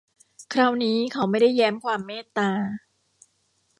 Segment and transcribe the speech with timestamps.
[0.53, 2.49] คราวนี้เขาไม่ได้แย้มความเมตตา